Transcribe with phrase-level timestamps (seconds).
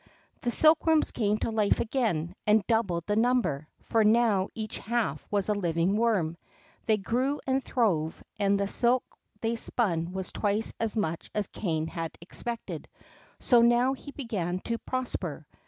[0.41, 5.47] The silkworms came to life again, and doubled the number, for now each half was
[5.47, 6.37] a living worm.
[6.87, 9.03] They grew and throve, and the silk
[9.41, 12.87] they spun was twice as much as Kané had expected.
[13.39, 15.45] So now he began to prosper.